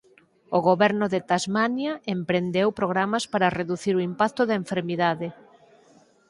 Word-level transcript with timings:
O 0.57 0.59
goberno 0.69 1.05
de 1.13 1.19
Tasmania 1.31 1.91
emprendeu 2.15 2.67
programas 2.79 3.23
para 3.33 3.53
reducir 3.59 3.93
o 3.97 4.05
impacto 4.09 4.41
da 4.45 4.59
enfermidade. 4.63 5.27